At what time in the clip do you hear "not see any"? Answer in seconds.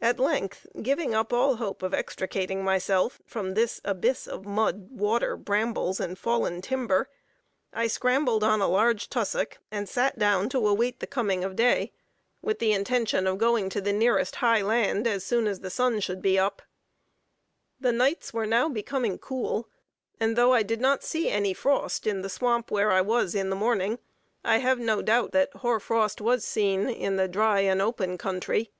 20.82-21.54